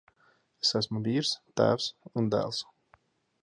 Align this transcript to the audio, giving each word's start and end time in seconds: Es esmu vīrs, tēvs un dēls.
Es 0.67 0.71
esmu 0.79 1.01
vīrs, 1.07 1.33
tēvs 1.61 1.91
un 2.23 2.33
dēls. 2.37 2.65